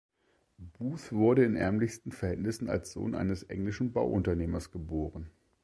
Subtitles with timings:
[0.57, 5.29] Booth wurde in ärmlichsten Verhältnissen als Sohn eines englischen Bauunternehmers geboren.